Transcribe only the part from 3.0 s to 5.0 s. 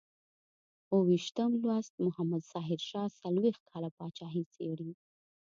څلویښت کاله پاچاهي څېړي.